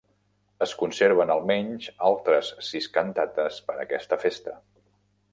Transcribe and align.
Es 0.65 0.71
conserven, 0.77 1.33
almenys, 1.33 1.89
altres 2.07 2.49
sis 2.69 2.87
cantates 2.95 3.59
per 3.69 3.75
a 3.75 3.83
aquesta 3.85 4.19
festa. 4.25 4.55